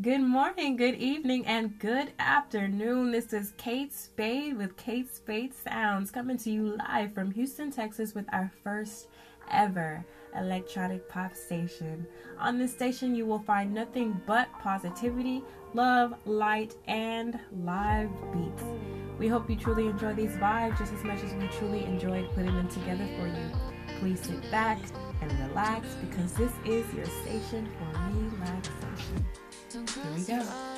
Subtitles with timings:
[0.00, 3.12] Good morning, good evening, and good afternoon.
[3.12, 8.12] This is Kate Spade with Kate Spade Sounds coming to you live from Houston, Texas
[8.12, 9.06] with our first
[9.52, 10.04] ever
[10.36, 12.08] electronic pop station.
[12.40, 15.44] On this station, you will find nothing but positivity,
[15.74, 18.64] love, light, and live beats.
[19.16, 22.56] We hope you truly enjoy these vibes just as much as we truly enjoyed putting
[22.56, 23.98] them together for you.
[24.00, 24.80] Please sit back
[25.20, 29.24] and relax because this is your station for relaxation.
[30.04, 30.73] Here we go.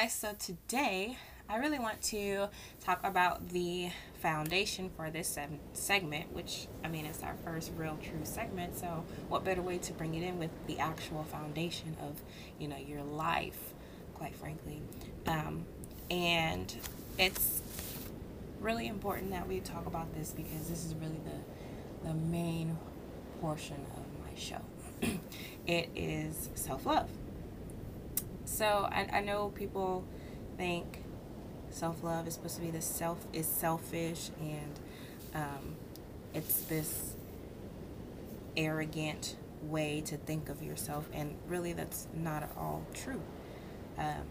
[0.00, 0.12] Guys.
[0.12, 1.16] So today
[1.48, 2.48] I really want to
[2.80, 3.88] talk about the
[4.20, 5.38] foundation for this
[5.72, 8.76] segment, which I mean, it's our first real true segment.
[8.76, 12.20] So, what better way to bring it in with the actual foundation of,
[12.58, 13.72] you know, your life,
[14.14, 14.82] quite frankly.
[15.26, 15.64] Um,
[16.10, 16.74] and
[17.18, 17.62] it's
[18.60, 22.76] really important that we talk about this because this is really the, the main
[23.40, 24.60] portion of my show.
[25.66, 27.08] it is self love.
[28.46, 30.04] So I, I know people
[30.56, 31.02] think
[31.68, 34.80] self love is supposed to be the self is selfish and
[35.34, 35.76] um,
[36.32, 37.16] it's this
[38.56, 43.20] arrogant way to think of yourself, and really that's not at all true.
[43.98, 44.22] Um,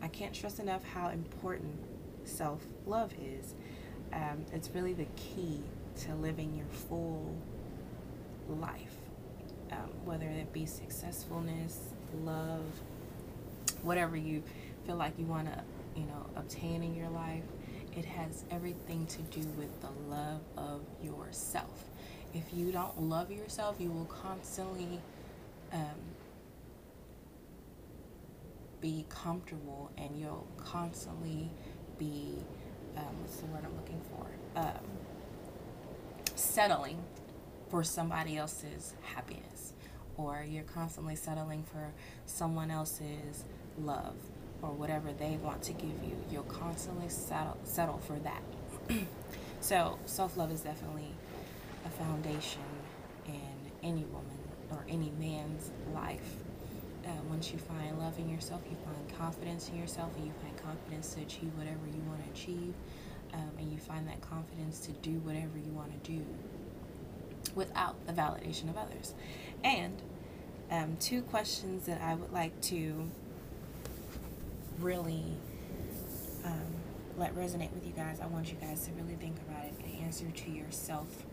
[0.00, 1.74] I can't stress enough how important
[2.24, 3.54] self love is.
[4.12, 5.60] Um, it's really the key
[6.02, 7.34] to living your full
[8.48, 8.96] life,
[9.72, 11.88] um, whether it be successfulness,
[12.24, 12.64] love,
[13.82, 14.42] whatever you
[14.86, 15.62] feel like you want to,
[15.96, 17.44] you know, obtain in your life,
[17.96, 21.84] it has everything to do with the love of yourself.
[22.34, 25.00] If you don't love yourself, you will constantly
[25.72, 25.80] um,
[28.80, 31.50] be comfortable and you'll constantly
[31.98, 32.38] be,
[32.96, 34.26] um, what's the word I'm looking for?
[34.60, 34.86] Um,
[36.34, 37.02] settling
[37.68, 39.72] for somebody else's happiness.
[40.16, 41.92] Or you're constantly settling for
[42.26, 43.44] someone else's
[43.78, 44.14] love
[44.62, 46.16] or whatever they want to give you.
[46.30, 48.42] You'll constantly settle settle for that.
[49.60, 51.12] so self love is definitely
[51.84, 52.62] a foundation
[53.26, 54.38] in any woman
[54.70, 56.36] or any man's life.
[57.04, 60.56] Uh, once you find love in yourself, you find confidence in yourself, and you find
[60.62, 62.74] confidence to achieve whatever you want to achieve,
[63.34, 66.24] um, and you find that confidence to do whatever you want to do
[67.56, 69.14] without the validation of others.
[69.64, 70.00] And
[70.70, 73.10] um, two questions that I would like to
[74.82, 75.24] really
[76.44, 76.60] um,
[77.16, 80.04] let resonate with you guys, I want you guys to really think about it and
[80.04, 81.24] answer to yourself.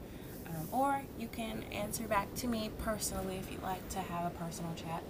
[0.48, 4.36] Um, or you can answer back to me personally if you'd like to have a
[4.36, 5.04] personal chat.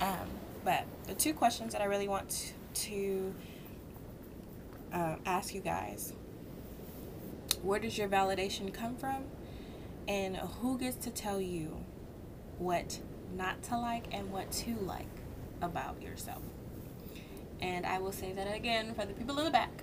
[0.00, 0.28] Um,
[0.64, 3.34] but the two questions that I really want to
[4.92, 6.12] uh, ask you guys
[7.62, 9.24] where does your validation come from?
[10.06, 11.78] And who gets to tell you
[12.58, 13.00] what
[13.34, 15.06] not to like and what to like
[15.62, 16.42] about yourself?
[17.60, 19.82] And I will say that again for the people in the back.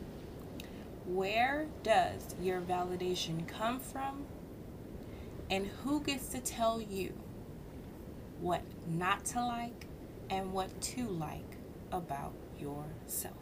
[1.06, 4.26] Where does your validation come from?
[5.50, 7.14] And who gets to tell you
[8.40, 9.88] what not to like
[10.30, 11.58] and what to like
[11.92, 13.36] about yourself?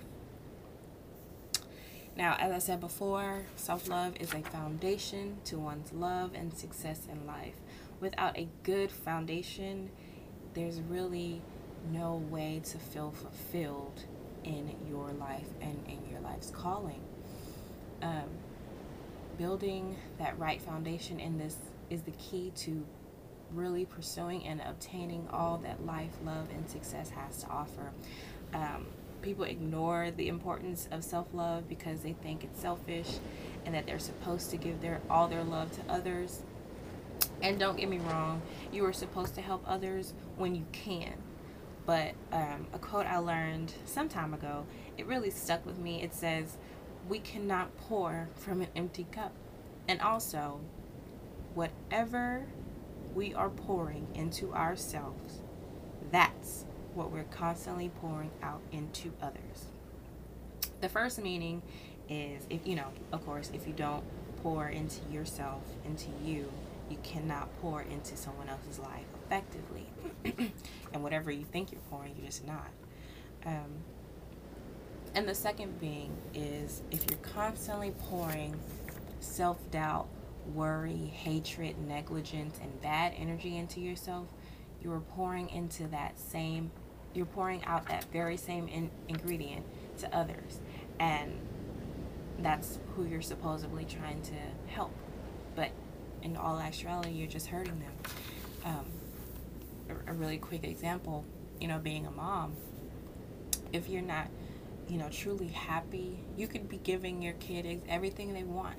[2.20, 7.08] Now, as I said before, self love is a foundation to one's love and success
[7.10, 7.56] in life.
[8.02, 9.90] Without a good foundation,
[10.54, 11.42] there's really
[11.94, 14.04] no way to feel fulfilled
[14.50, 17.02] in your life and in your life's calling.
[18.02, 18.30] Um,
[19.38, 21.58] building that right foundation in this
[21.90, 22.86] is the key to
[23.54, 27.92] really pursuing and obtaining all that life, love, and success has to offer.
[28.54, 28.88] Um,
[29.22, 33.20] people ignore the importance of self-love because they think it's selfish
[33.66, 36.42] and that they're supposed to give their all their love to others.
[37.42, 38.42] And don't get me wrong,
[38.72, 41.14] you are supposed to help others when you can
[41.90, 46.04] but um, a quote I learned some time ago, it really stuck with me.
[46.04, 46.56] It says,
[47.08, 49.32] We cannot pour from an empty cup.
[49.88, 50.60] And also,
[51.56, 52.46] whatever
[53.16, 55.40] we are pouring into ourselves,
[56.12, 59.66] that's what we're constantly pouring out into others.
[60.82, 61.64] The first meaning
[62.08, 64.04] is if you know, of course, if you don't
[64.44, 66.52] pour into yourself, into you,
[66.88, 69.86] you cannot pour into someone else's life effectively.
[70.94, 72.70] and whatever you think you're pouring, you're just not.
[73.46, 73.84] Um,
[75.16, 78.60] and the second being is if you're constantly pouring
[79.20, 80.08] self doubt,
[80.54, 84.28] worry, hatred, negligence, and bad energy into yourself,
[84.82, 86.72] you are pouring into that same,
[87.14, 89.66] you're pouring out that very same in, ingredient
[90.00, 90.60] to others.
[91.00, 91.40] And
[92.40, 94.36] that's who you're supposedly trying to
[94.68, 94.94] help.
[95.56, 95.72] But
[96.22, 97.94] in all actuality, you're just hurting them.
[98.66, 98.86] Um,
[100.08, 101.26] a, really quick example,
[101.60, 102.56] you know, being a mom,
[103.74, 104.28] if you're not,
[104.88, 108.78] you know, truly happy, you could be giving your kid everything they want,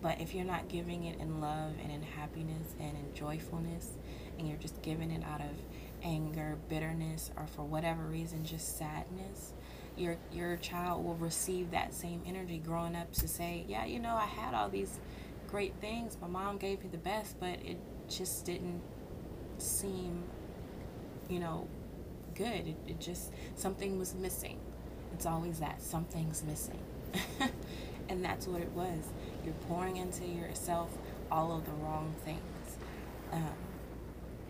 [0.00, 3.90] But if you're not giving it in love and in happiness and in joyfulness,
[4.38, 5.56] and you're just giving it out of
[6.02, 9.52] anger, bitterness, or for whatever reason, just sadness,
[9.96, 14.14] your your child will receive that same energy growing up to say, yeah, you know,
[14.14, 15.00] I had all these
[15.48, 16.16] great things.
[16.20, 18.80] My mom gave me the best, but it just didn't
[19.58, 20.22] seem,
[21.28, 21.68] you know,
[22.34, 22.68] good.
[22.68, 24.58] It, it just something was missing.
[25.14, 26.80] It's always that something's missing.
[28.08, 29.12] and that's what it was.
[29.44, 30.90] You're pouring into yourself
[31.30, 32.40] all of the wrong things.
[33.32, 33.54] Um,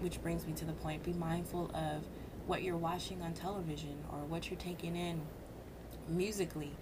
[0.01, 2.05] which brings me to the point be mindful of
[2.47, 5.21] what you're watching on television or what you're taking in
[6.09, 6.73] musically.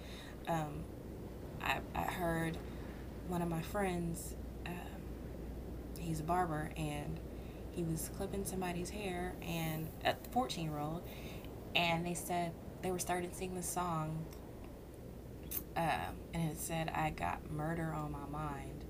[0.48, 0.84] Um,
[1.62, 2.56] I, I heard
[3.28, 4.34] one of my friends,
[4.66, 4.74] um,
[5.98, 7.18] he's a barber, and
[7.76, 11.02] he was clipping somebody's hair, and a 14 year old,
[11.74, 14.24] and they said they were starting to sing the song,
[15.76, 18.84] uh, and it said, I got murder on my mind,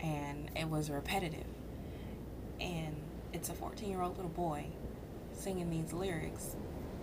[0.00, 1.46] and it was repetitive.
[2.60, 2.96] And
[3.32, 4.66] it's a 14 year old little boy
[5.32, 6.56] singing these lyrics,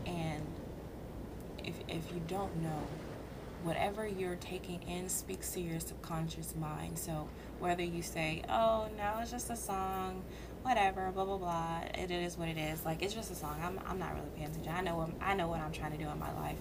[0.05, 0.45] and
[1.63, 2.87] if, if you don't know,
[3.63, 6.99] whatever you're taking in speaks to your subconscious mind.
[6.99, 10.23] So whether you say, "Oh, now it's just a song,"
[10.63, 12.83] whatever, blah blah blah, it is what it is.
[12.85, 13.59] Like it's just a song.
[13.61, 14.73] I'm I'm not really paying attention.
[14.73, 16.57] I know what, I know what I'm trying to do in my life.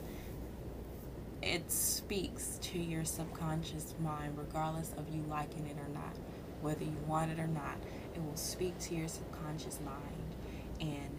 [1.41, 6.17] It speaks to your subconscious mind, regardless of you liking it or not,
[6.61, 7.79] whether you want it or not.
[8.15, 10.35] It will speak to your subconscious mind,
[10.81, 11.19] and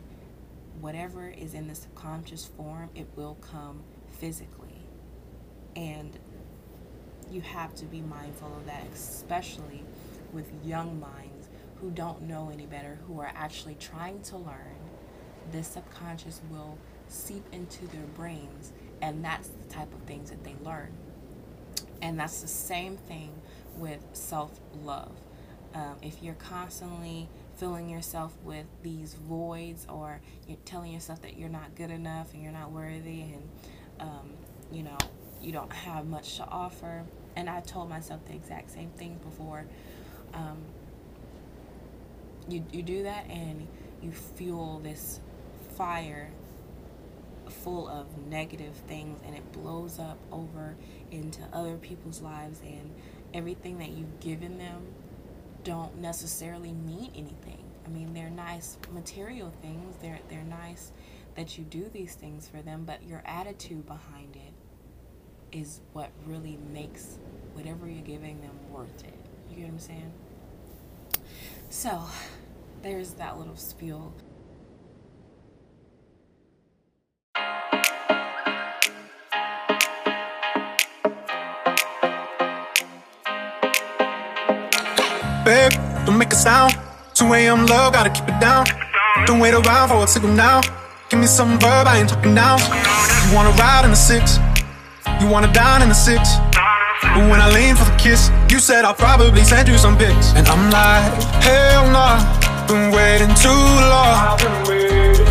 [0.79, 3.81] whatever is in the subconscious form, it will come
[4.19, 4.87] physically.
[5.75, 6.17] And
[7.31, 9.83] you have to be mindful of that, especially
[10.31, 11.32] with young minds
[11.83, 14.77] who don't know any better, who are actually trying to learn.
[15.51, 16.77] This subconscious will
[17.09, 18.71] seep into their brains,
[19.01, 20.93] and that's the type of things that they learn.
[22.01, 23.33] And that's the same thing
[23.75, 25.11] with self love.
[25.73, 31.49] Um, if you're constantly filling yourself with these voids or you're telling yourself that you're
[31.49, 33.49] not good enough and you're not worthy and
[33.99, 34.29] um,
[34.71, 34.97] you know
[35.41, 37.03] you don't have much to offer
[37.35, 39.65] and i told myself the exact same thing before
[40.33, 40.57] um,
[42.47, 43.67] you, you do that and
[44.01, 45.19] you fuel this
[45.75, 46.31] fire
[47.49, 50.75] full of negative things and it blows up over
[51.11, 52.93] into other people's lives and
[53.33, 54.87] everything that you've given them
[55.63, 57.63] don't necessarily mean anything.
[57.85, 59.95] I mean, they're nice material things.
[60.01, 60.91] They're they're nice
[61.35, 66.57] that you do these things for them, but your attitude behind it is what really
[66.71, 67.17] makes
[67.53, 69.13] whatever you're giving them worth it.
[69.49, 70.13] You get what I'm saying?
[71.69, 72.01] So,
[72.81, 74.13] there's that little spiel.
[85.45, 85.73] Babe,
[86.05, 86.73] don't make a sound.
[87.15, 87.65] 2 a.m.
[87.65, 88.65] low, gotta keep it down.
[89.25, 90.61] Don't wait around for a signal now.
[91.09, 92.57] Give me some verb, I ain't talking now.
[93.27, 94.39] You wanna ride in the six,
[95.19, 96.37] you wanna dine in the six.
[97.01, 100.31] But when I lean for the kiss, you said I'll probably send you some pics.
[100.37, 101.09] And I'm like,
[101.41, 102.21] hell nah,
[102.67, 104.37] been waiting too long.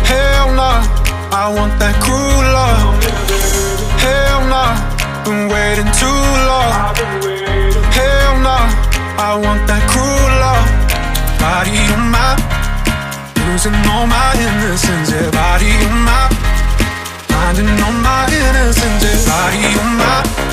[0.03, 0.83] Hell nah,
[1.31, 2.99] I want that cruel love.
[4.03, 4.75] Hell nah,
[5.23, 6.75] been waiting too long.
[7.95, 8.67] Hell nah.
[9.15, 10.67] I want that cruel love,
[11.39, 12.35] body on my,
[13.47, 16.27] losing all my innocence, yeah, body on my,
[17.31, 20.52] finding all my innocence, yeah, body on my,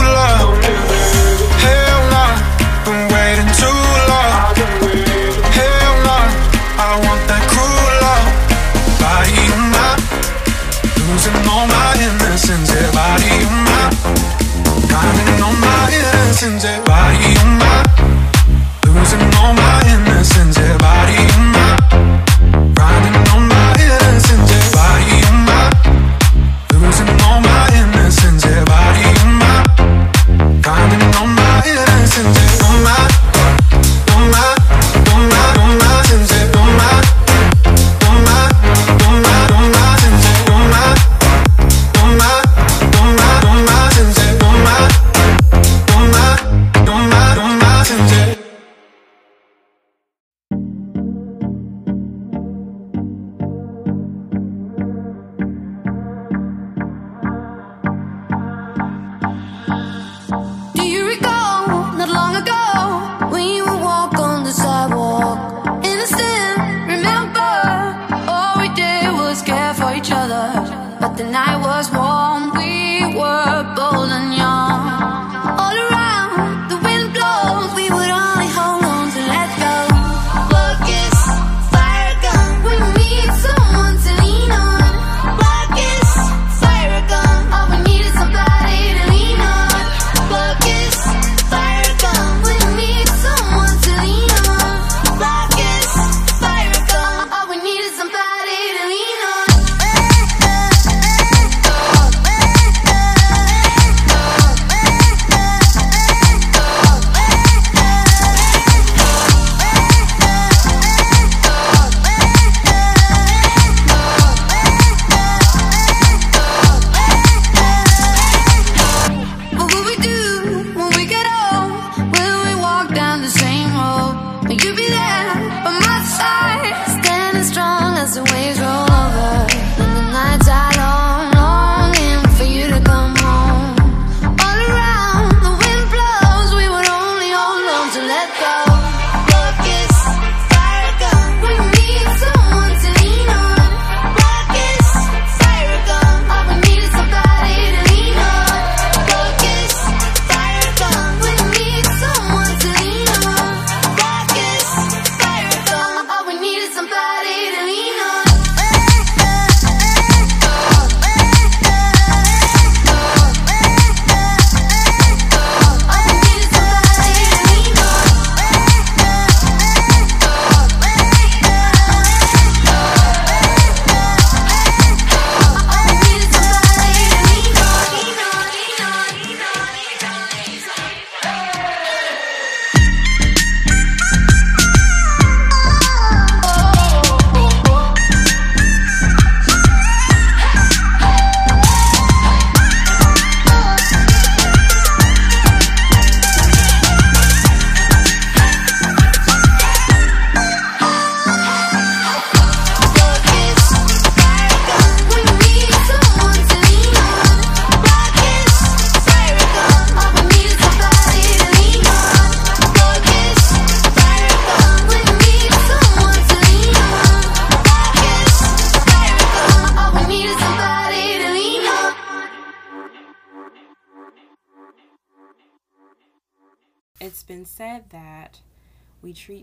[16.43, 16.83] innocence, yeah.
[16.85, 17.40] Body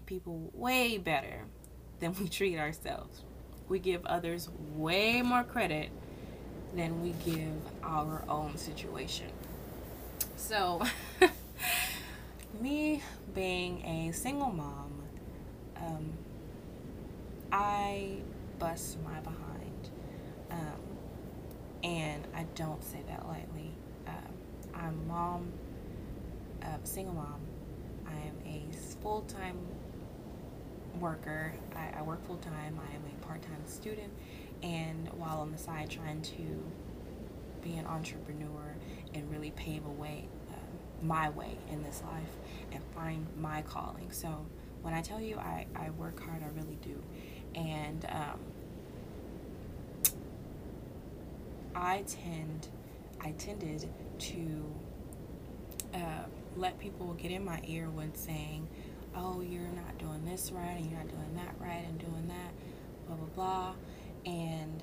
[0.08, 1.44] people way better
[2.00, 3.22] than we treat ourselves.
[3.68, 5.90] We give others way more credit
[6.74, 9.26] than we give our own situation.
[10.36, 10.82] So,
[12.60, 13.02] me
[13.34, 15.02] being a single mom,
[15.76, 16.12] um,
[17.52, 18.16] I
[18.58, 19.90] bust my behind.
[20.50, 20.80] Um,
[21.84, 23.72] and I don't say that lightly.
[24.06, 24.14] Um,
[24.74, 25.52] I'm mom,
[26.62, 27.40] a single mom.
[28.06, 29.58] I am a full time
[31.00, 31.52] worker.
[31.74, 32.78] I, I work full time.
[32.78, 34.12] I am a part time student.
[34.62, 36.64] And while on the side, trying to
[37.62, 38.74] be an entrepreneur
[39.14, 42.36] and really pave a way, um, my way in this life
[42.72, 44.10] and find my calling.
[44.10, 44.46] So
[44.82, 47.02] when I tell you I, I work hard, I really do.
[47.54, 48.40] And um,
[51.74, 52.68] I tend,
[53.20, 54.64] I tended to
[55.94, 56.24] uh,
[56.56, 58.68] let people get in my ear when saying,
[59.18, 62.52] "Oh, you're not doing this right, and you're not doing that right, and doing that,
[63.06, 63.74] blah blah blah,"
[64.24, 64.82] and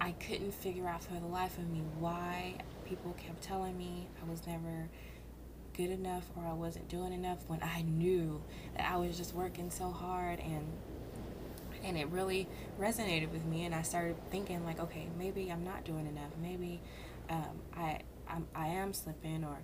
[0.00, 4.28] I couldn't figure out for the life of me why people kept telling me I
[4.28, 4.88] was never
[5.76, 8.42] good enough or I wasn't doing enough when I knew
[8.76, 10.66] that I was just working so hard and
[11.84, 15.84] and it really resonated with me and I started thinking like okay maybe I'm not
[15.84, 16.32] doing enough.
[16.40, 16.80] Maybe
[17.30, 19.58] um, I I'm, I am slipping or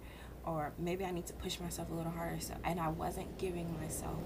[0.47, 2.41] or maybe I need to push myself a little harder.
[2.41, 4.19] So, and I wasn't giving myself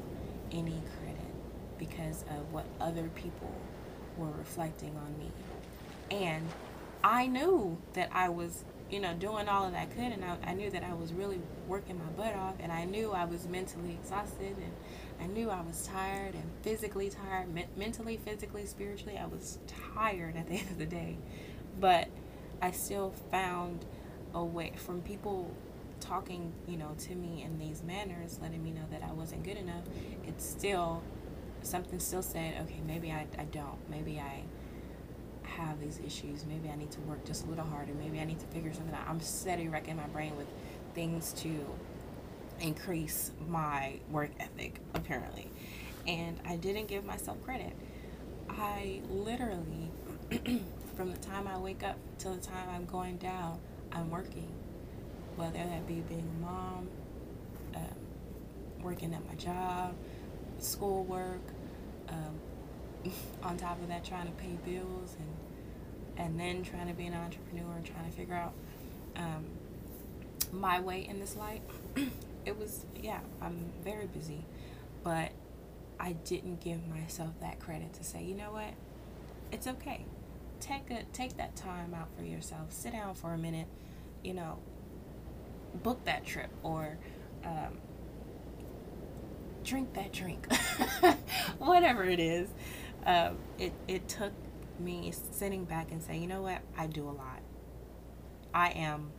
[0.51, 1.33] any credit
[1.79, 3.53] because of what other people
[4.17, 5.31] were reflecting on me.
[6.11, 6.47] And
[7.03, 10.55] I knew that I was, you know, doing all that I could, and I, I
[10.55, 13.99] knew that I was really working my butt off, and I knew I was mentally
[14.01, 14.73] exhausted, and
[15.21, 19.19] I knew I was tired and physically tired, me- mentally, physically, spiritually.
[19.19, 19.59] I was
[19.95, 21.17] tired at the end of the day,
[21.81, 22.09] but
[22.61, 23.85] I still found
[24.35, 25.51] a way from people
[26.03, 29.57] talking, you know, to me in these manners, letting me know that I wasn't good
[29.57, 29.85] enough.
[30.27, 31.03] It's still
[31.63, 34.43] something still said, okay, maybe I, I don't, maybe I
[35.45, 36.45] have these issues.
[36.47, 37.93] Maybe I need to work just a little harder.
[37.95, 39.07] Maybe I need to figure something out.
[39.09, 40.47] I'm steady wrecking my brain with
[40.95, 41.65] things to
[42.61, 45.51] increase my work ethic, apparently.
[46.07, 47.73] And I didn't give myself credit.
[48.49, 49.91] I literally,
[50.97, 53.61] from the time I wake up till the time I'm going down,
[53.93, 54.51] I'm working.
[55.37, 56.89] Whether that be being a mom,
[57.75, 57.83] um,
[58.83, 59.95] working at my job,
[60.59, 61.41] schoolwork,
[62.09, 65.29] um, on top of that, trying to pay bills and
[66.15, 68.53] and then trying to be an entrepreneur and trying to figure out
[69.17, 69.47] um,
[70.53, 71.63] my way in this life.
[72.47, 74.45] it was yeah, I'm very busy,
[75.03, 75.33] but
[75.99, 78.75] I didn't give myself that credit to say, you know what,
[79.53, 80.05] it's okay.
[80.61, 82.73] Take a take that time out for yourself.
[82.73, 83.69] Sit down for a minute.
[84.23, 84.59] You know,
[85.83, 86.99] book that trip or
[87.45, 87.79] um,
[89.65, 90.47] drink that drink,
[91.59, 92.49] whatever it is.
[93.05, 94.33] Um, it it took
[94.79, 97.41] me sitting back and saying, you know what, I do a lot.
[98.55, 99.11] I am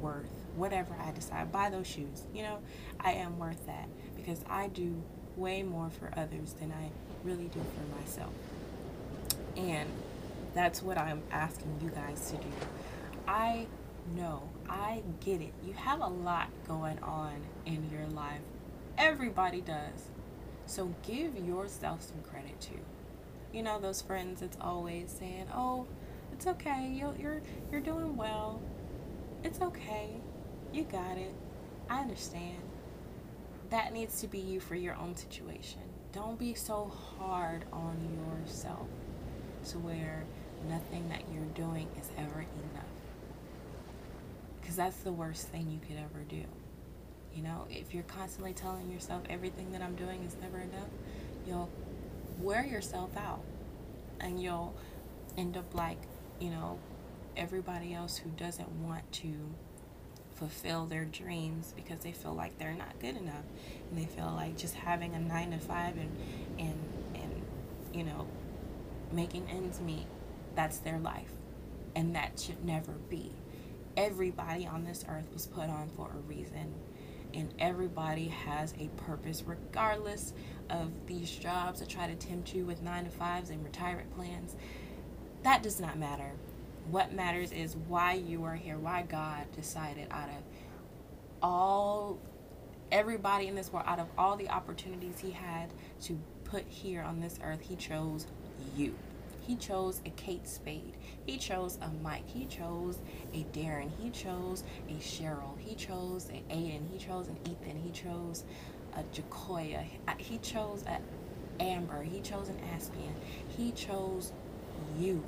[0.00, 1.50] worth whatever I decide.
[1.52, 2.24] Buy those shoes.
[2.32, 2.58] You know,
[3.00, 5.02] I am worth that because I do
[5.36, 6.90] way more for others than I
[7.24, 8.32] really do for myself.
[9.56, 9.88] And
[10.54, 12.48] that's what I'm asking you guys to do.
[13.26, 13.66] I
[14.14, 15.52] know, I get it.
[15.64, 18.40] You have a lot going on in your life.
[18.96, 20.10] Everybody does.
[20.66, 22.80] So give yourself some credit too
[23.54, 25.86] you know those friends that's always saying, "Oh,
[26.32, 26.90] it's okay.
[26.92, 28.60] You're you're you're doing well.
[29.44, 30.10] It's okay.
[30.72, 31.32] You got it.
[31.88, 32.58] I understand."
[33.70, 35.80] That needs to be you for your own situation.
[36.12, 37.96] Don't be so hard on
[38.36, 38.88] yourself
[39.70, 40.24] to where
[40.68, 42.83] nothing that you're doing is ever enough.
[44.64, 46.42] Because that's the worst thing you could ever do.
[47.34, 50.88] You know, if you're constantly telling yourself everything that I'm doing is never enough,
[51.46, 51.68] you'll
[52.40, 53.42] wear yourself out.
[54.20, 54.74] And you'll
[55.36, 55.98] end up like,
[56.40, 56.78] you know,
[57.36, 59.34] everybody else who doesn't want to
[60.36, 63.44] fulfill their dreams because they feel like they're not good enough.
[63.90, 66.16] And they feel like just having a 9 to 5 and
[66.58, 66.78] and
[67.14, 67.42] and
[67.92, 68.26] you know
[69.12, 70.06] making ends meet
[70.54, 71.32] that's their life.
[71.94, 73.32] And that should never be
[73.96, 76.74] everybody on this earth was put on for a reason.
[77.32, 80.34] And everybody has a purpose regardless
[80.70, 84.54] of these jobs that try to tempt you with nine to fives and retirement plans.
[85.42, 86.30] That does not matter.
[86.90, 90.42] What matters is why you are here why god decided out of
[91.42, 92.18] all
[92.92, 97.20] everybody in this world out of all the opportunities he had to put here on
[97.20, 98.26] this earth he chose
[98.76, 98.94] you
[99.46, 100.96] he chose a Kate Spade.
[101.26, 102.26] He chose a Mike.
[102.26, 102.98] He chose
[103.34, 103.90] a Darren.
[104.00, 105.58] He chose a Cheryl.
[105.58, 106.90] He chose an Aiden.
[106.90, 107.76] He chose an Ethan.
[107.82, 108.44] He chose
[108.96, 109.84] a Jacoya.
[110.18, 111.02] He chose an
[111.60, 112.02] Amber.
[112.02, 113.14] He chose an Aspian.
[113.56, 114.32] He chose
[114.98, 115.22] you.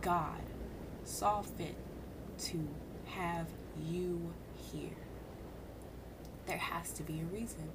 [0.00, 0.42] God
[1.04, 1.76] saw fit
[2.38, 2.68] to
[3.06, 3.46] have
[3.86, 4.32] you
[4.72, 4.90] here.
[6.46, 7.70] There has to be a reason.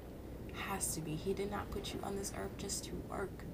[0.54, 1.16] Has to be.
[1.16, 3.44] He did not put you on this earth just to work.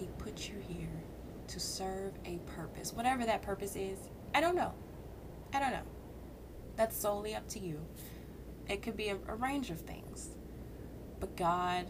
[0.00, 1.02] He put you here
[1.48, 2.94] to serve a purpose.
[2.94, 3.98] Whatever that purpose is,
[4.34, 4.72] I don't know.
[5.52, 5.82] I don't know.
[6.76, 7.78] That's solely up to you.
[8.66, 10.30] It could be a, a range of things.
[11.20, 11.84] But God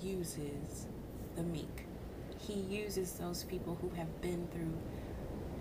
[0.00, 0.86] uses
[1.34, 1.86] the meek.
[2.38, 4.78] He uses those people who have been through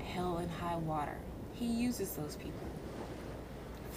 [0.05, 1.17] hell and high water.
[1.53, 2.67] He uses those people.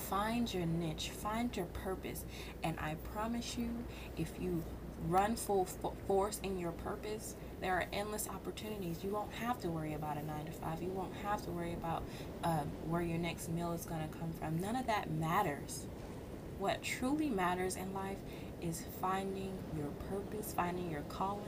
[0.08, 2.24] Find your niche, find your purpose,
[2.62, 3.68] and I promise you,
[4.16, 4.64] if you
[5.08, 5.66] run full
[6.06, 9.02] force in your purpose, there are endless opportunities.
[9.02, 10.82] You won't have to worry about a nine to five.
[10.82, 12.02] You won't have to worry about
[12.44, 14.60] um, where your next meal is going to come from.
[14.60, 15.86] None of that matters.
[16.58, 18.18] What truly matters in life
[18.60, 21.42] is finding your purpose, finding your calling,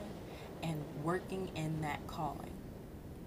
[0.62, 2.50] and working in that calling.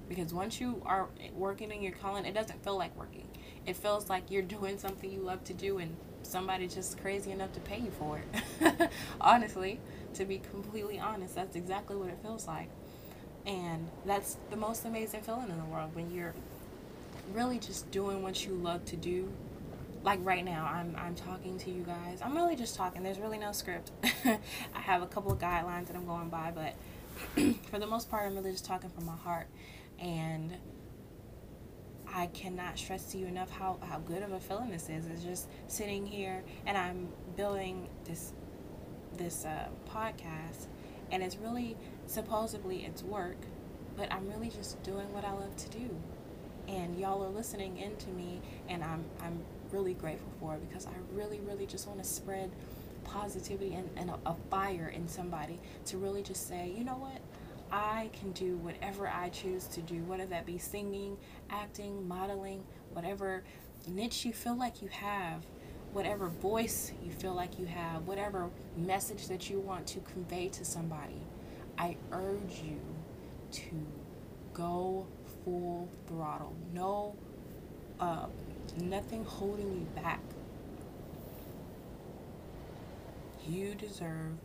[0.10, 3.28] Because once you are working in your calling, it doesn't feel like working.
[3.66, 7.54] It feels like you're doing something you love to do and somebody's just crazy enough
[7.54, 8.90] to pay you for it.
[9.22, 9.80] Honestly
[10.14, 11.36] to be completely honest.
[11.36, 12.70] That's exactly what it feels like.
[13.46, 16.34] And that's the most amazing feeling in the world when you're
[17.34, 19.32] really just doing what you love to do.
[20.04, 22.22] Like right now, I'm I'm talking to you guys.
[22.22, 23.04] I'm really just talking.
[23.04, 23.92] There's really no script.
[24.04, 26.74] I have a couple of guidelines that I'm going by, but
[27.72, 29.48] for the most part, I'm really just talking from my heart.
[30.00, 30.58] And
[32.14, 35.08] I cannot stress to you enough how, how good of a feeling this is.
[35.08, 38.34] It's just sitting here and I'm building this
[39.18, 40.68] this uh, podcast,
[41.12, 43.38] and it's really supposedly it's work,
[43.96, 45.90] but I'm really just doing what I love to do,
[46.68, 49.40] and y'all are listening into me, and I'm I'm
[49.72, 52.52] really grateful for it because I really really just want to spread
[53.04, 57.20] positivity and, and a, a fire in somebody to really just say, you know what,
[57.72, 61.18] I can do whatever I choose to do, whether that be singing,
[61.50, 63.44] acting, modeling, whatever
[63.88, 65.44] niche you feel like you have,
[65.94, 70.66] whatever voice you feel like you have, whatever message that you want to convey to
[70.66, 71.22] somebody.
[71.78, 72.80] I urge you
[73.52, 73.86] to
[74.54, 75.08] go
[75.44, 76.56] full throttle.
[76.74, 77.16] No,
[78.00, 78.26] uh,
[78.80, 80.22] nothing holding you back.
[83.48, 84.38] You deserve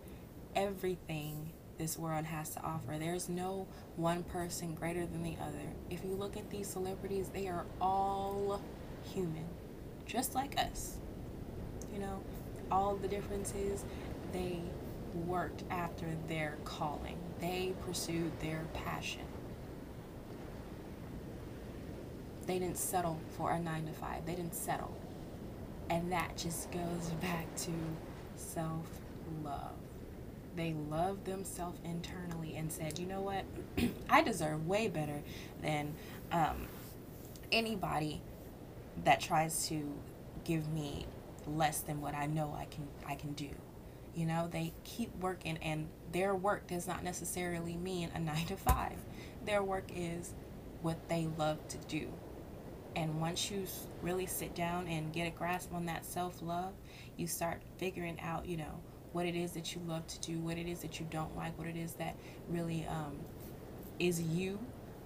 [0.54, 2.96] everything this world has to offer.
[2.98, 5.72] There's no one person greater than the other.
[5.88, 8.60] If you look at these celebrities, they are all
[9.04, 9.46] human,
[10.04, 10.98] just like us.
[11.98, 12.20] You know,
[12.70, 13.84] all the differences,
[14.32, 14.60] they
[15.26, 19.22] worked after their calling, they pursued their passion.
[22.46, 24.96] They didn't settle for a nine to five, they didn't settle.
[25.90, 27.72] And that just goes back to
[28.36, 28.86] self
[29.42, 29.72] love
[30.56, 33.44] they loved themselves internally and said, you know what,
[34.10, 35.22] I deserve way better
[35.62, 35.94] than
[36.32, 36.66] um,
[37.52, 38.20] anybody
[39.04, 39.80] that tries to
[40.44, 41.06] give me
[41.48, 43.50] less than what I know I can I can do.
[44.14, 48.56] You know, they keep working and their work does not necessarily mean a 9 to
[48.56, 48.92] 5.
[49.44, 50.34] Their work is
[50.82, 52.08] what they love to do.
[52.96, 53.64] And once you
[54.02, 56.72] really sit down and get a grasp on that self-love,
[57.16, 58.80] you start figuring out, you know,
[59.12, 61.56] what it is that you love to do, what it is that you don't like,
[61.58, 62.16] what it is that
[62.48, 63.18] really um,
[63.98, 64.58] is you.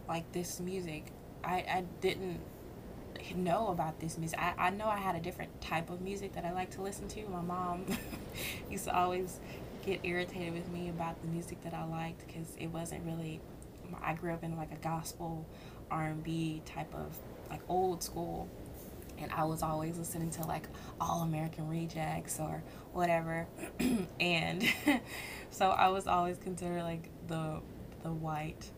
[0.08, 1.06] Like this music,
[1.44, 2.40] I, I didn't
[3.34, 4.38] know about this music.
[4.38, 7.08] I, I know I had a different type of music that I like to listen
[7.08, 7.26] to.
[7.28, 7.86] My mom
[8.70, 9.38] used to always
[9.84, 13.40] get irritated with me about the music that I liked because it wasn't really.
[14.02, 15.46] I grew up in like a gospel,
[15.90, 17.18] R&B type of
[17.50, 18.48] like old school
[19.18, 20.66] and I was always listening to like
[21.00, 23.46] All American Rejects or whatever,
[24.20, 24.64] and
[25.50, 27.60] so I was always considered like the
[28.02, 28.70] the white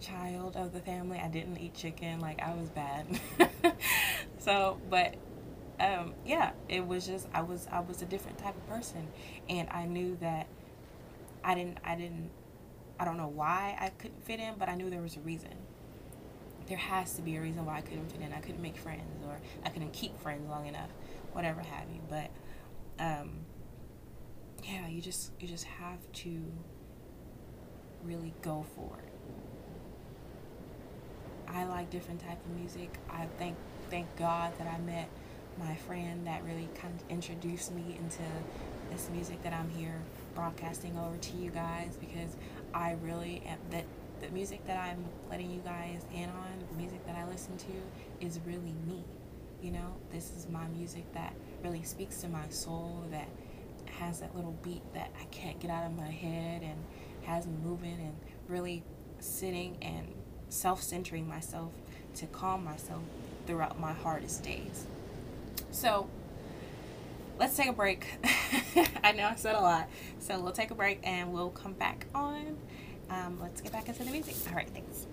[0.00, 1.18] child of the family.
[1.18, 3.20] I didn't eat chicken, like I was bad.
[4.38, 5.14] so, but
[5.80, 9.08] um, yeah, it was just I was I was a different type of person,
[9.48, 10.46] and I knew that
[11.44, 12.30] I didn't I didn't
[12.98, 15.52] I don't know why I couldn't fit in, but I knew there was a reason
[16.66, 18.32] there has to be a reason why I couldn't fit in.
[18.32, 20.90] I couldn't make friends or I couldn't keep friends long enough,
[21.32, 22.00] whatever have you.
[22.08, 22.30] But
[22.98, 23.44] um,
[24.64, 26.42] yeah, you just you just have to
[28.04, 29.05] really go for it.
[31.48, 32.98] I like different type of music.
[33.10, 33.56] I thank
[33.90, 35.08] thank God that I met
[35.58, 38.22] my friend that really kind of introduced me into
[38.90, 40.02] this music that I'm here
[40.34, 42.36] broadcasting over to you guys because
[42.74, 43.84] I really am that
[44.20, 48.26] the music that I'm letting you guys in on, the music that I listen to,
[48.26, 49.04] is really me.
[49.62, 53.28] You know, this is my music that really speaks to my soul, that
[53.86, 56.76] has that little beat that I can't get out of my head and
[57.22, 58.14] has me moving and
[58.48, 58.82] really
[59.20, 60.06] sitting and
[60.48, 61.72] self centering myself
[62.16, 63.02] to calm myself
[63.46, 64.86] throughout my hardest days.
[65.70, 66.08] So,
[67.38, 68.06] let's take a break.
[69.04, 69.88] I know I said a lot.
[70.20, 72.56] So, we'll take a break and we'll come back on
[73.10, 74.34] um, let's get back into the music.
[74.48, 75.06] All right, thanks.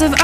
[0.00, 0.23] My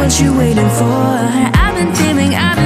[0.00, 0.96] what you waiting for?
[1.62, 2.59] I've been feeling, I've been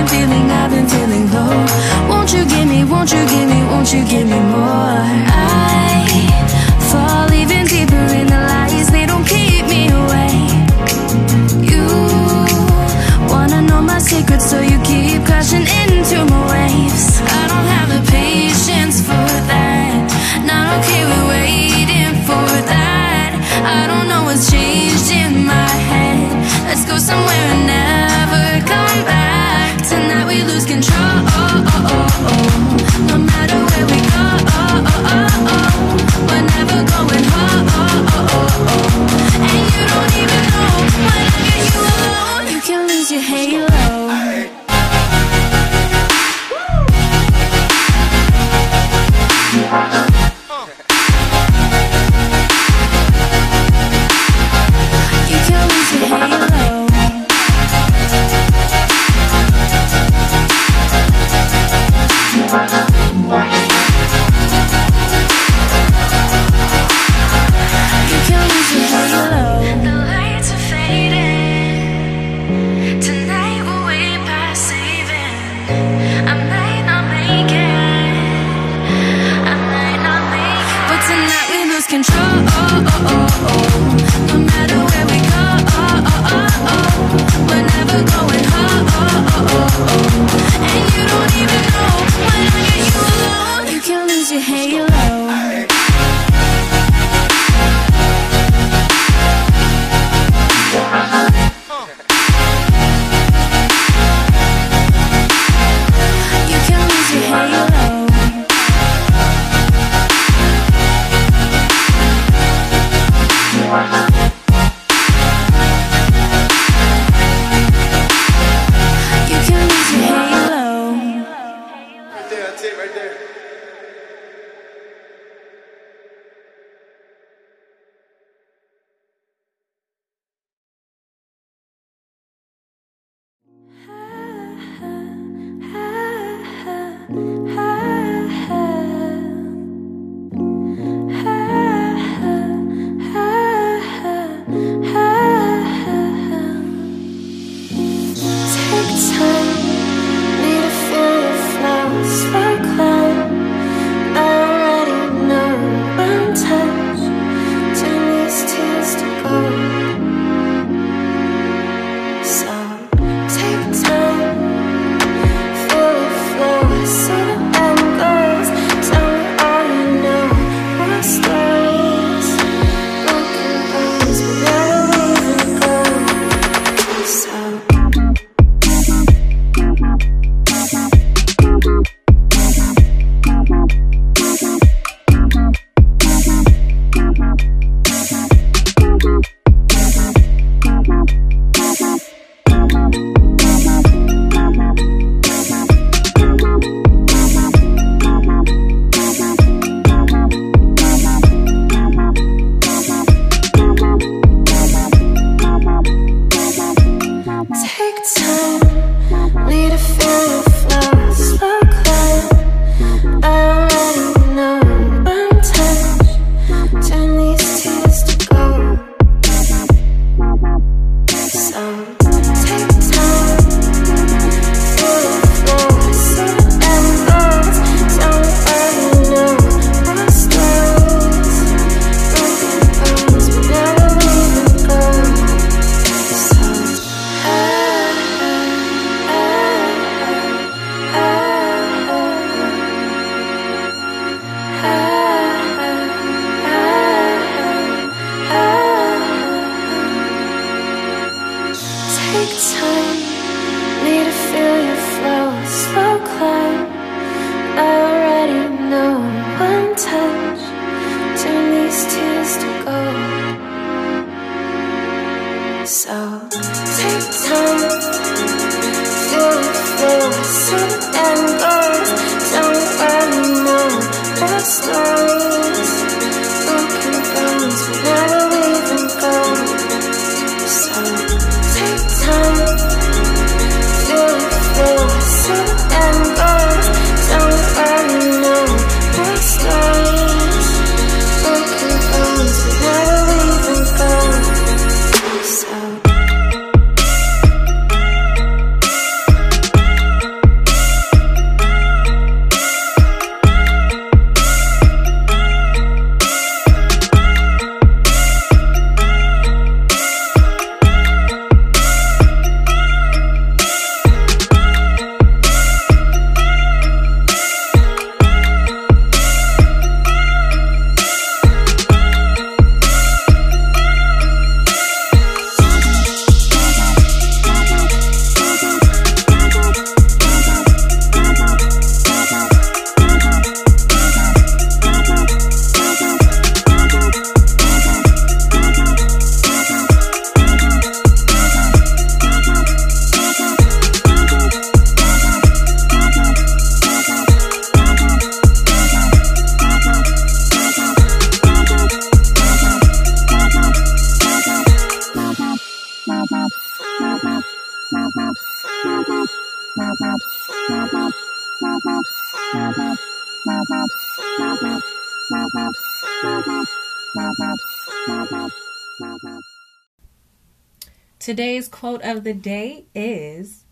[371.54, 373.44] quote of the day is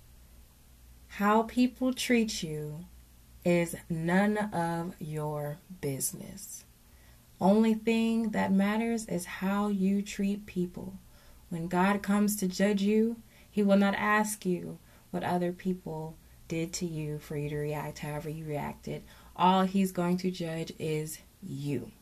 [1.06, 2.86] How people treat you
[3.44, 6.64] is none of your business.
[7.40, 10.94] Only thing that matters is how you treat people.
[11.48, 14.78] When God comes to judge you, He will not ask you
[15.12, 16.16] what other people
[16.48, 19.04] did to you for you to react however you reacted.
[19.36, 21.92] All He's going to judge is you.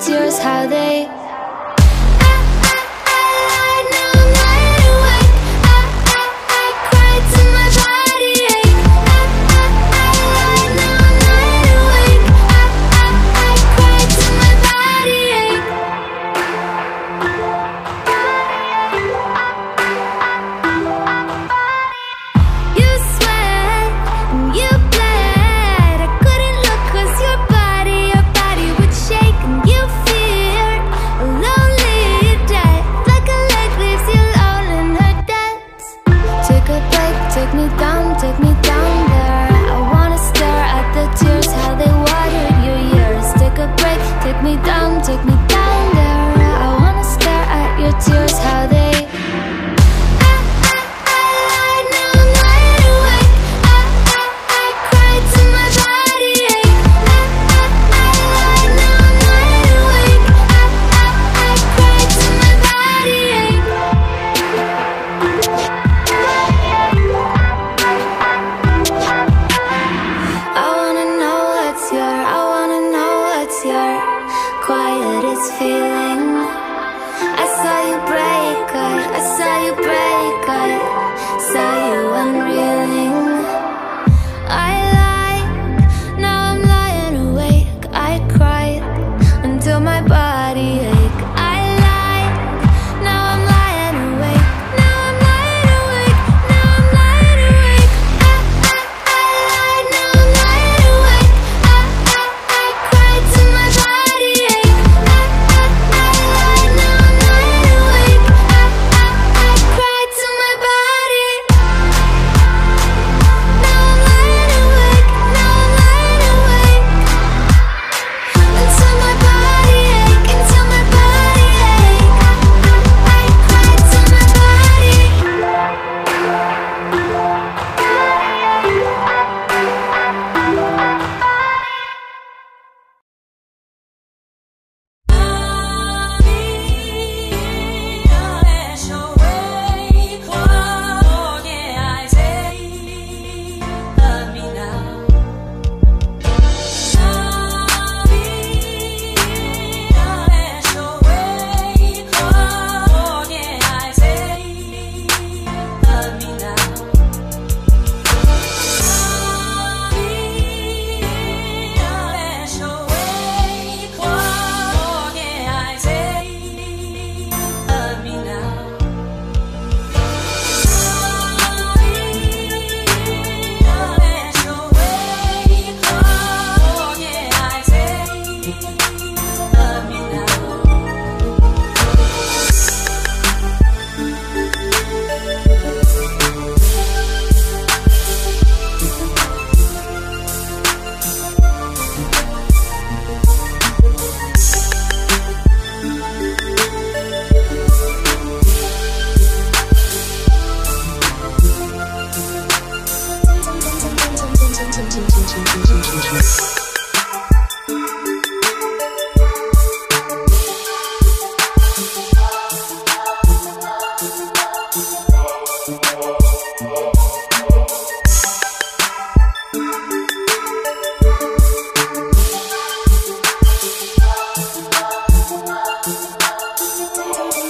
[0.00, 1.04] tears how they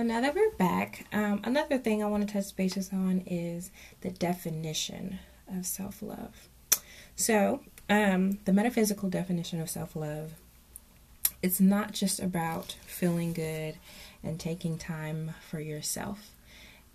[0.00, 3.70] so now that we're back, um, another thing I want to touch bases on is
[4.00, 6.48] the definition of self love.
[7.16, 10.32] So, um, the metaphysical definition of self love
[11.42, 13.74] it's not just about feeling good
[14.24, 16.30] and taking time for yourself.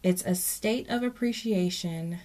[0.01, 2.21] It's a state of appreciation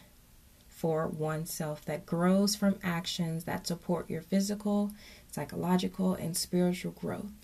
[0.70, 4.92] for oneself that grows from actions that support your physical,
[5.30, 7.39] psychological, and spiritual growth.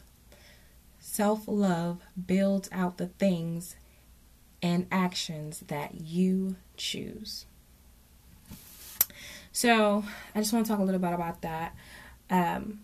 [1.16, 3.76] Self love builds out the things
[4.60, 7.46] and actions that you choose.
[9.50, 10.04] So,
[10.34, 11.74] I just want to talk a little bit about that.
[12.28, 12.80] Um,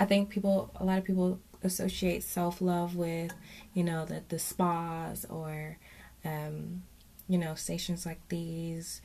[0.00, 3.34] I think people, a lot of people associate self love with,
[3.74, 5.76] you know, the, the spas or,
[6.24, 6.82] um,
[7.28, 9.02] you know, stations like these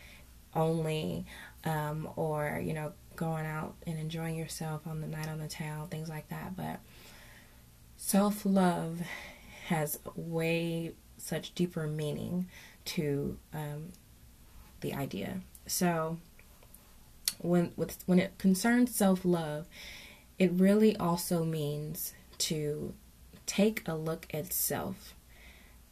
[0.55, 1.25] only,
[1.65, 5.89] um, or, you know, going out and enjoying yourself on the night on the town,
[5.89, 6.55] things like that.
[6.55, 6.79] But
[8.05, 9.01] self love
[9.67, 12.47] has way such deeper meaning
[12.83, 13.93] to um,
[14.81, 15.39] the idea.
[15.67, 16.17] So
[17.39, 19.67] when with when it concerns self love,
[20.37, 22.93] it really also means to
[23.45, 25.15] take a look at self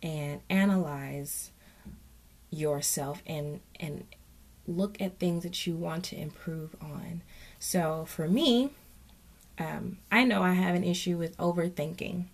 [0.04, 1.52] and analyze
[2.50, 4.04] yourself and and
[4.68, 7.22] look at things that you want to improve on.
[7.58, 8.72] So for me,
[9.58, 12.26] um, I know I have an issue with overthinking.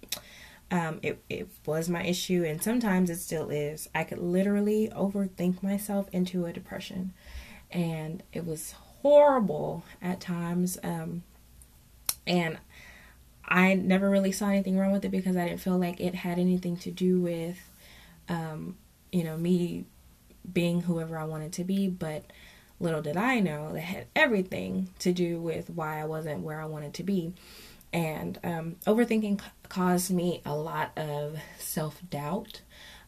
[0.70, 3.88] Um, it, it was my issue, and sometimes it still is.
[3.96, 7.14] I could literally overthink myself into a depression,
[7.72, 10.78] and it was horrible at times.
[10.84, 11.24] Um,
[12.26, 12.58] and
[13.46, 16.38] I never really saw anything wrong with it because I didn't feel like it had
[16.38, 17.58] anything to do with,
[18.28, 18.78] um,
[19.12, 19.86] you know, me
[20.52, 21.88] being whoever I wanted to be.
[21.88, 22.26] But
[22.80, 26.66] Little did I know that had everything to do with why I wasn't where I
[26.66, 27.34] wanted to be.
[27.92, 32.62] And um, overthinking caused me a lot of self doubt.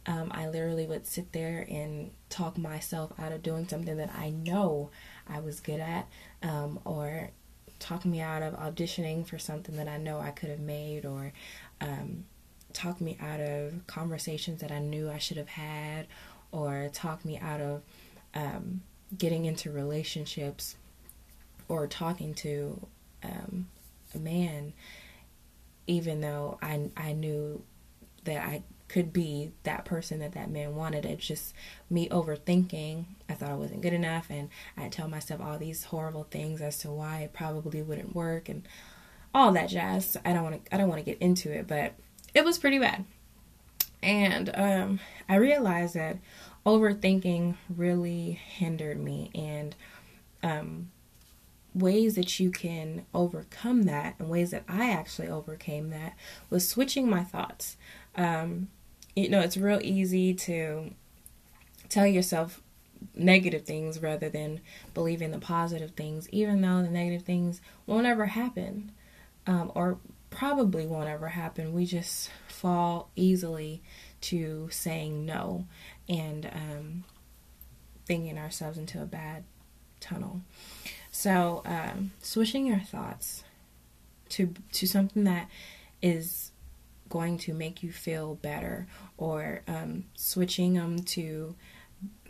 [0.06, 4.32] Um, I literally would sit there and talk myself out of doing something that I
[4.32, 4.90] know
[5.28, 6.08] I was good at,
[6.42, 7.30] um, or
[7.78, 11.34] talk me out of auditioning for something that I know I could have made, or
[11.82, 12.26] um,
[12.74, 16.08] talk me out of conversations that I knew I should have had,
[16.52, 17.84] or talk me out of
[18.34, 18.82] um,
[19.18, 20.76] getting into relationships
[21.68, 22.88] or talking to
[23.24, 23.68] um,
[24.14, 24.74] a man,
[25.88, 27.64] even though I I knew
[28.26, 31.06] that I could be that person that that man wanted.
[31.06, 31.54] It's just
[31.90, 33.06] me overthinking.
[33.30, 36.80] I thought I wasn't good enough, and I tell myself all these horrible things as
[36.80, 38.68] to why it probably wouldn't work and
[39.34, 40.18] all that jazz.
[40.26, 40.76] I don't want to.
[40.76, 41.94] I don't want to get into it, but
[42.34, 43.06] it was pretty bad.
[44.02, 46.18] And um, I realized that
[46.66, 49.76] overthinking really hindered me, and
[50.44, 50.92] um,
[51.74, 56.16] ways that you can overcome that, and ways that I actually overcame that,
[56.50, 57.78] was switching my thoughts.
[58.16, 58.70] Um,
[59.16, 60.92] you know, it's real easy to
[61.90, 62.62] tell yourself
[63.16, 64.62] negative things rather than
[64.94, 68.92] believing the positive things, even though the negative things won't ever happen
[69.48, 69.98] um, or
[70.30, 71.74] probably won't ever happen.
[71.74, 73.82] We just fall easily
[74.22, 75.66] to saying no
[76.10, 77.04] and um,
[78.06, 79.44] thinking ourselves into a bad
[80.00, 80.42] tunnel.
[81.12, 83.44] So, um, switching your thoughts
[84.30, 85.50] to to something that
[86.02, 86.52] is
[87.10, 88.88] going to make you feel better
[89.18, 91.56] or um, switching them to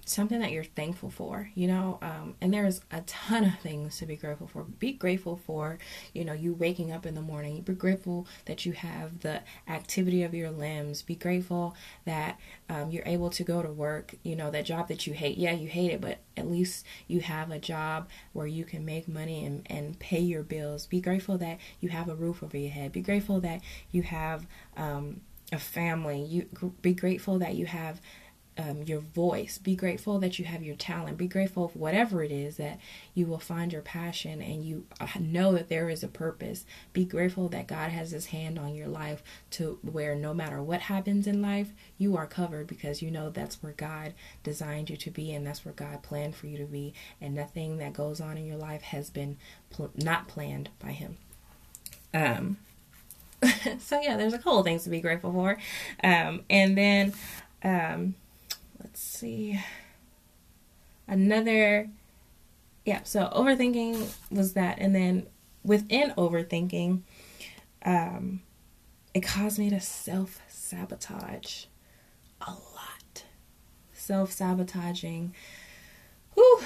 [0.10, 1.99] something that you're thankful for, you know.
[2.01, 4.64] Um, and there's a ton of things to be grateful for.
[4.64, 5.78] Be grateful for,
[6.14, 7.62] you know, you waking up in the morning.
[7.62, 11.01] Be grateful that you have the activity of your limbs.
[11.01, 12.39] Be grateful that
[12.70, 14.16] um, you're able to go to work.
[14.24, 15.38] You know, that job that you hate.
[15.38, 19.07] Yeah, you hate it, but at least you have a job where you can make
[19.07, 20.88] money and, and pay your bills.
[20.88, 22.91] Be grateful that you have a roof over your head.
[22.91, 26.22] Be grateful that you have um, a family.
[26.22, 26.47] You
[26.82, 28.01] be grateful that you have
[28.57, 29.57] um, your voice.
[29.57, 31.17] Be grateful that you have your talent.
[31.17, 32.79] Be grateful for whatever it is that
[33.13, 36.65] you will find your passion and you uh, know that there is a purpose.
[36.91, 40.81] Be grateful that God has his hand on your life to where no matter what
[40.81, 45.11] happens in life, you are covered because you know that's where God designed you to
[45.11, 46.93] be and that's where God planned for you to be.
[47.21, 49.37] And nothing that goes on in your life has been
[49.69, 51.17] pl- not planned by him.
[52.13, 52.57] Um,
[53.79, 55.57] so yeah, there's a couple things to be grateful for.
[56.03, 57.13] Um, and then,
[57.63, 58.15] um,
[58.99, 59.59] see.
[61.07, 61.89] Another
[62.85, 65.27] yeah so overthinking was that and then
[65.63, 67.01] within overthinking
[67.85, 68.41] um
[69.13, 71.65] it caused me to self-sabotage
[72.41, 73.23] a lot.
[73.93, 75.33] Self-sabotaging.
[76.35, 76.59] Whew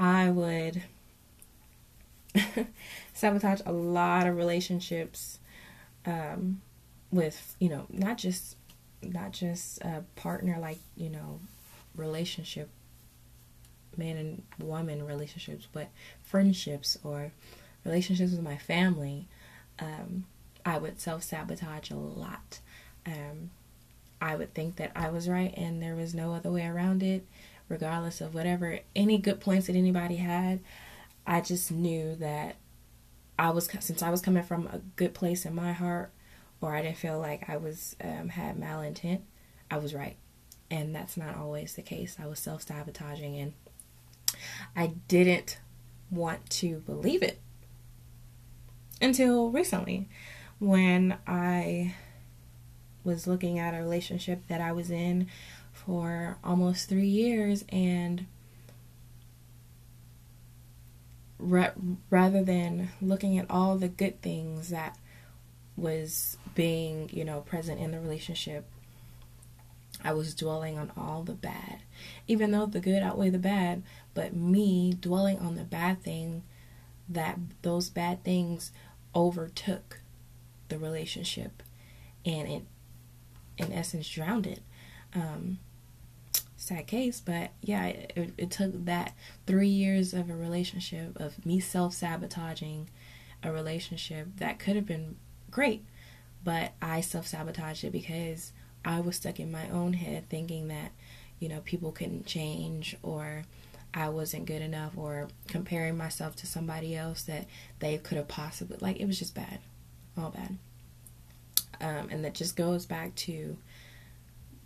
[0.00, 0.82] i would
[3.12, 5.38] sabotage a lot of relationships
[6.06, 6.60] um
[7.12, 8.56] with you know not just
[9.02, 11.40] not just a partner like you know
[11.96, 12.68] relationship
[13.96, 15.88] man and woman relationships but
[16.22, 17.32] friendships or
[17.84, 19.26] relationships with my family
[19.78, 20.24] um,
[20.64, 22.60] i would self-sabotage a lot.
[23.06, 23.50] Um,
[24.20, 27.26] i would think that i was right and there was no other way around it
[27.70, 30.60] regardless of whatever any good points that anybody had.
[31.26, 32.56] I just knew that
[33.38, 36.10] i was since i was coming from a good place in my heart
[36.60, 39.20] or I didn't feel like I was um, had malintent,
[39.70, 40.16] I was right,
[40.70, 42.16] and that's not always the case.
[42.22, 43.52] I was self sabotaging, and
[44.76, 45.58] I didn't
[46.10, 47.40] want to believe it
[49.00, 50.08] until recently,
[50.58, 51.94] when I
[53.02, 55.28] was looking at a relationship that I was in
[55.72, 58.26] for almost three years, and
[61.38, 64.98] rather than looking at all the good things that
[65.76, 68.66] was being, you know, present in the relationship,
[70.02, 71.80] I was dwelling on all the bad.
[72.26, 73.82] Even though the good outweigh the bad,
[74.14, 76.42] but me dwelling on the bad thing,
[77.08, 78.72] that those bad things
[79.14, 80.00] overtook
[80.68, 81.62] the relationship
[82.24, 82.62] and it
[83.58, 84.60] in essence drowned it.
[85.14, 85.58] Um,
[86.56, 89.14] sad case, but yeah, it, it took that
[89.46, 92.88] three years of a relationship of me self sabotaging
[93.42, 95.16] a relationship that could have been
[95.50, 95.84] great.
[96.42, 98.52] But I self sabotaged it because
[98.84, 100.92] I was stuck in my own head thinking that,
[101.38, 103.44] you know, people couldn't change or
[103.92, 107.46] I wasn't good enough or comparing myself to somebody else that
[107.80, 109.58] they could have possibly, like, it was just bad.
[110.16, 110.56] All bad.
[111.80, 113.56] Um, and that just goes back to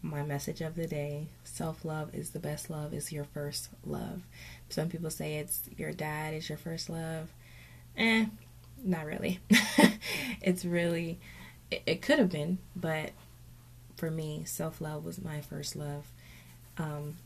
[0.03, 4.23] my message of the day self love is the best love, is your first love.
[4.69, 7.33] Some people say it's your dad is your first love.
[7.97, 8.27] Eh,
[8.83, 9.41] not really.
[10.43, 11.19] it's really,
[11.71, 13.11] it, it could have been, but
[13.97, 16.07] for me, self love was my first love.
[16.79, 17.17] Um,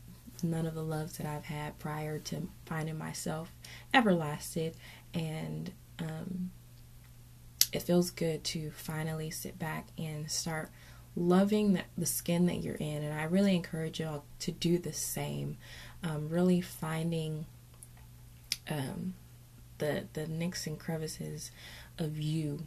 [0.43, 3.51] none of the loves that I've had prior to finding myself
[3.93, 4.75] ever lasted.
[5.13, 6.51] And um,
[7.73, 10.69] it feels good to finally sit back and start
[11.15, 13.03] loving the, the skin that you're in.
[13.03, 15.57] And I really encourage y'all to do the same.
[16.03, 17.45] Um, really finding
[18.69, 19.15] um,
[19.79, 21.51] the the nicks and crevices
[21.97, 22.65] of you,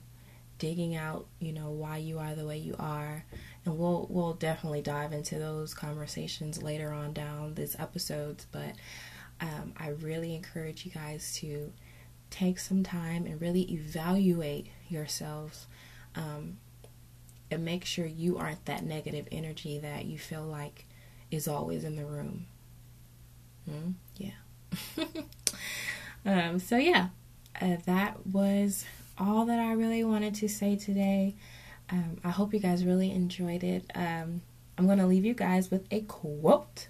[0.63, 3.25] digging out, you know, why you are the way you are,
[3.65, 8.47] and we'll we'll definitely dive into those conversations later on down these episodes.
[8.53, 8.77] But
[9.41, 11.73] um, I really encourage you guys to
[12.31, 15.67] take some time and really evaluate yourselves.
[16.15, 16.59] Um,
[17.51, 20.87] and make sure you aren't that negative energy that you feel like
[21.31, 22.47] is always in the room.
[23.69, 23.91] Hmm?
[24.17, 25.05] Yeah.
[26.25, 27.09] um, so, yeah,
[27.61, 28.87] uh, that was
[29.23, 31.37] all that I really wanted to say today.
[31.91, 33.85] Um, I hope you guys really enjoyed it.
[33.95, 34.43] Um,
[34.77, 36.89] I'm going to leave you guys with a quote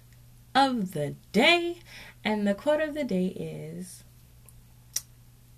[0.55, 1.77] of the day.
[2.23, 4.03] And the quote of the day is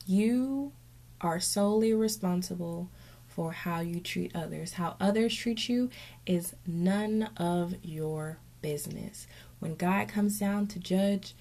[0.05, 0.73] You
[1.21, 2.89] are solely responsible
[3.27, 4.73] for how you treat others.
[4.73, 5.89] How others treat you
[6.25, 9.27] is none of your business.
[9.59, 11.35] When God comes down to judge,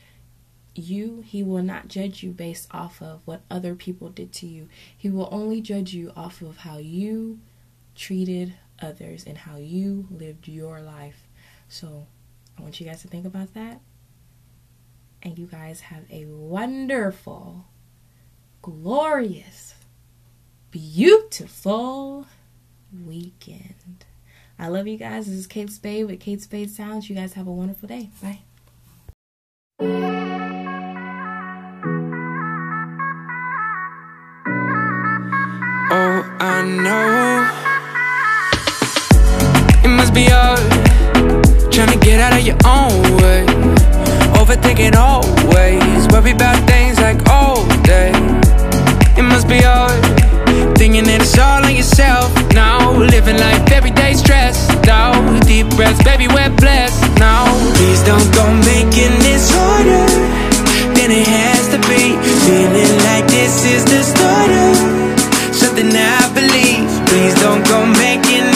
[0.74, 4.68] you, he will not judge you based off of what other people did to you.
[4.96, 7.40] He will only judge you off of how you
[7.94, 11.28] treated others and how you lived your life.
[11.68, 12.06] So
[12.58, 13.80] I want you guys to think about that.
[15.22, 17.66] And you guys have a wonderful,
[18.60, 19.74] glorious,
[20.70, 22.26] beautiful
[23.06, 24.04] weekend.
[24.58, 25.26] I love you guys.
[25.26, 27.08] This is Kate Spade with Kate Spade Sounds.
[27.08, 28.10] You guys have a wonderful day.
[28.20, 28.40] Bye.
[36.82, 37.50] Know
[39.84, 40.60] it must be hard
[41.70, 43.46] trying to get out of your own way.
[44.38, 48.10] Overthinking always, worry about things like all day.
[49.16, 50.02] It must be hard
[50.76, 52.92] thinking that it's all on yourself now.
[52.92, 55.14] Living life every day stressed out.
[55.46, 57.46] Deep breaths, baby, we're blessed now.
[57.76, 60.06] Please don't go making this harder
[60.96, 62.18] than it has to be.
[62.46, 65.13] Feeling like this is the start of
[65.54, 66.88] something I believe.
[67.06, 68.53] Please don't go making